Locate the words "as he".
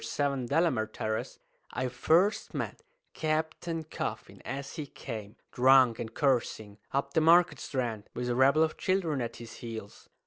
4.43-4.87